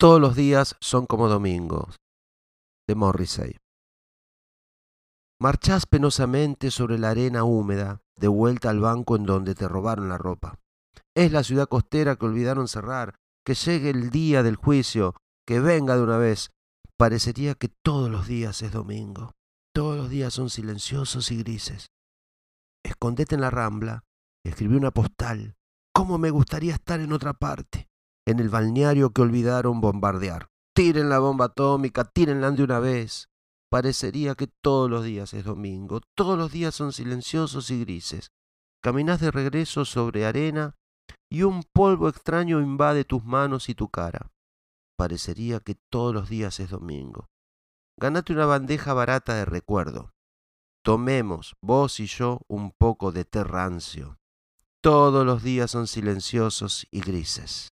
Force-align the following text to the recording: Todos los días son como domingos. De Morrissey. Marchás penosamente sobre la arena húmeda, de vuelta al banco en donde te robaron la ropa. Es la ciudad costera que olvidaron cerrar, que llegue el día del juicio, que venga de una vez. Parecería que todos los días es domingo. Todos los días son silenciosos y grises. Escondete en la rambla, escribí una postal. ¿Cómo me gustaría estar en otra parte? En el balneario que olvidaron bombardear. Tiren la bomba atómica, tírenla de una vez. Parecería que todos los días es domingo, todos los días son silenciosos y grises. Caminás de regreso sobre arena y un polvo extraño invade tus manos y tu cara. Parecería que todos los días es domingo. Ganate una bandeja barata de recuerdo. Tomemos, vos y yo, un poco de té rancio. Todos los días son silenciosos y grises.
Todos 0.00 0.20
los 0.20 0.36
días 0.36 0.76
son 0.80 1.06
como 1.06 1.28
domingos. 1.28 1.96
De 2.86 2.94
Morrissey. 2.94 3.56
Marchás 5.40 5.86
penosamente 5.86 6.70
sobre 6.70 7.00
la 7.00 7.10
arena 7.10 7.42
húmeda, 7.42 8.00
de 8.16 8.28
vuelta 8.28 8.70
al 8.70 8.78
banco 8.78 9.16
en 9.16 9.24
donde 9.24 9.56
te 9.56 9.66
robaron 9.66 10.08
la 10.08 10.16
ropa. 10.16 10.60
Es 11.16 11.32
la 11.32 11.42
ciudad 11.42 11.66
costera 11.66 12.14
que 12.14 12.26
olvidaron 12.26 12.68
cerrar, 12.68 13.16
que 13.44 13.54
llegue 13.54 13.90
el 13.90 14.10
día 14.10 14.44
del 14.44 14.54
juicio, 14.54 15.16
que 15.44 15.58
venga 15.58 15.96
de 15.96 16.04
una 16.04 16.18
vez. 16.18 16.52
Parecería 16.96 17.56
que 17.56 17.68
todos 17.68 18.08
los 18.08 18.28
días 18.28 18.62
es 18.62 18.70
domingo. 18.70 19.32
Todos 19.74 19.96
los 19.96 20.08
días 20.08 20.32
son 20.32 20.48
silenciosos 20.48 21.32
y 21.32 21.38
grises. 21.38 21.88
Escondete 22.84 23.34
en 23.34 23.40
la 23.40 23.50
rambla, 23.50 24.04
escribí 24.44 24.76
una 24.76 24.92
postal. 24.92 25.56
¿Cómo 25.92 26.18
me 26.18 26.30
gustaría 26.30 26.74
estar 26.74 27.00
en 27.00 27.12
otra 27.12 27.32
parte? 27.32 27.77
En 28.28 28.40
el 28.40 28.50
balneario 28.50 29.14
que 29.14 29.22
olvidaron 29.22 29.80
bombardear. 29.80 30.50
Tiren 30.74 31.08
la 31.08 31.18
bomba 31.18 31.46
atómica, 31.46 32.04
tírenla 32.04 32.50
de 32.50 32.62
una 32.62 32.78
vez. 32.78 33.30
Parecería 33.70 34.34
que 34.34 34.46
todos 34.46 34.90
los 34.90 35.02
días 35.02 35.32
es 35.32 35.44
domingo, 35.44 36.02
todos 36.14 36.36
los 36.36 36.52
días 36.52 36.74
son 36.74 36.92
silenciosos 36.92 37.70
y 37.70 37.80
grises. 37.80 38.28
Caminás 38.82 39.22
de 39.22 39.30
regreso 39.30 39.86
sobre 39.86 40.26
arena 40.26 40.76
y 41.30 41.44
un 41.44 41.62
polvo 41.72 42.06
extraño 42.06 42.60
invade 42.60 43.06
tus 43.06 43.24
manos 43.24 43.70
y 43.70 43.74
tu 43.74 43.88
cara. 43.88 44.30
Parecería 44.98 45.60
que 45.60 45.76
todos 45.90 46.12
los 46.12 46.28
días 46.28 46.60
es 46.60 46.68
domingo. 46.68 47.30
Ganate 47.98 48.34
una 48.34 48.44
bandeja 48.44 48.92
barata 48.92 49.36
de 49.36 49.46
recuerdo. 49.46 50.10
Tomemos, 50.84 51.56
vos 51.62 51.98
y 51.98 52.04
yo, 52.04 52.42
un 52.46 52.72
poco 52.72 53.10
de 53.10 53.24
té 53.24 53.42
rancio. 53.42 54.18
Todos 54.82 55.24
los 55.24 55.42
días 55.42 55.70
son 55.70 55.86
silenciosos 55.86 56.86
y 56.90 57.00
grises. 57.00 57.70